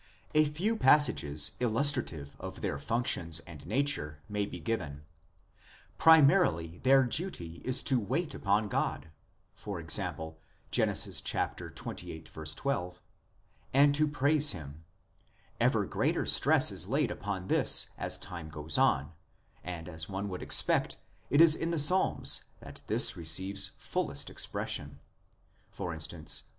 A 0.33 0.45
few 0.45 0.77
passages 0.77 1.51
illustrative 1.59 2.35
of 2.39 2.61
their 2.61 2.79
functions 2.79 3.39
and 3.41 3.63
nature 3.67 4.19
may 4.27 4.47
be 4.47 4.59
given. 4.59 5.03
Primarily 5.99 6.79
their 6.79 7.03
duty 7.03 7.61
is 7.63 7.83
to 7.83 7.99
wait 7.99 8.33
upon 8.33 8.67
God 8.67 9.11
(e.g. 9.63 10.41
Gen. 10.71 10.95
xxviii. 10.95 12.23
12) 12.55 13.01
and 13.75 13.93
to 13.93 14.07
praise 14.07 14.51
Him; 14.53 14.85
ever 15.59 15.85
greater 15.85 16.25
stress 16.25 16.71
is 16.71 16.87
laid 16.87 17.11
upon 17.11 17.45
this 17.45 17.91
as 17.95 18.17
time 18.17 18.49
goes 18.49 18.79
on, 18.79 19.11
and 19.63 19.87
as 19.87 20.09
one 20.09 20.29
would 20.29 20.41
expect, 20.41 20.97
it 21.29 21.41
is 21.41 21.55
in 21.55 21.69
the 21.69 21.77
Psalms 21.77 22.45
that 22.59 22.81
this 22.87 23.15
receives 23.15 23.73
fullest 23.77 24.31
expression, 24.31 24.99
e. 25.79 25.99